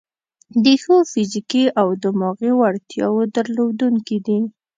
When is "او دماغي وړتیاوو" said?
1.81-3.23